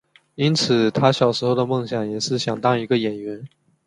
[0.33, 3.47] 因此他小时候的梦想也是想当一个演员。